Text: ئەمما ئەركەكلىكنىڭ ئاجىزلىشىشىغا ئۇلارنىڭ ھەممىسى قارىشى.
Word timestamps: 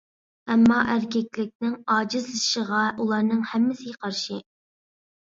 ئەمما 0.53 0.79
ئەركەكلىكنىڭ 0.93 1.77
ئاجىزلىشىشىغا 1.97 2.83
ئۇلارنىڭ 2.97 3.47
ھەممىسى 3.55 3.99
قارىشى. 4.03 4.45